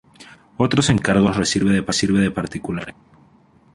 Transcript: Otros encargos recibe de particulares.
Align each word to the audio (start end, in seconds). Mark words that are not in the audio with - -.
Otros 0.57 0.89
encargos 0.89 1.37
recibe 1.37 1.71
de 1.73 2.31
particulares. 2.33 2.95